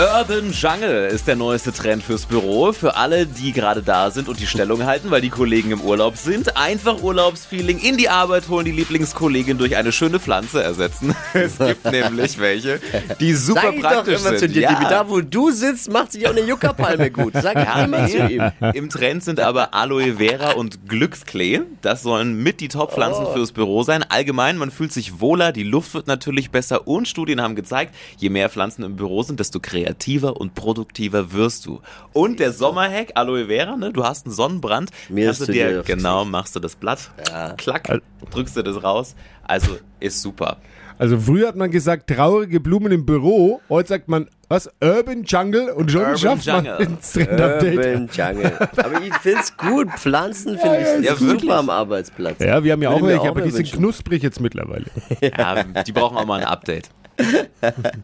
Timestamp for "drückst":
38.30-38.56